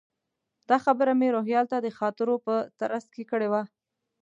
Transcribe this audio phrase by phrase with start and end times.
[0.69, 3.61] دا خبره مې روهیال ته د خاطرو په ترڅ کې کړې وه.